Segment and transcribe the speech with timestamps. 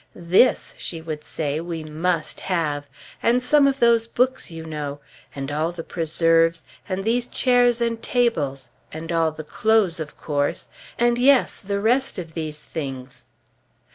[0.15, 2.87] "This," she would say, "we must have.
[3.21, 4.99] And some of these books, you know;
[5.35, 10.69] and all the preserves, and these chairs and tables, and all the clothes, of course;
[10.97, 11.59] and yes!
[11.59, 13.29] the rest of these things."